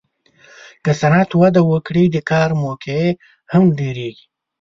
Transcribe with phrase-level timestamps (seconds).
[0.83, 3.07] که صنعت وده وکړي، د کار موقعې
[3.51, 4.25] هم ډېرېږي.